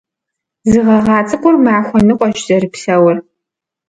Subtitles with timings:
[0.69, 3.17] Зы гъэгъа цӀыкӀур махуэ ныкъуэщ зэрыпсэур.